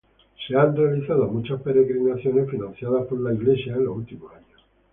[0.47, 4.63] Se han realizado muchas peregrinaciones financiadas por la Iglesia en los últimos años.